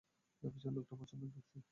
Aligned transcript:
পিছনের 0.43 0.73
লোকটা 0.75 0.93
প্রচুর 0.99 1.17
নাক 1.19 1.31
ডাকছে। 1.35 1.57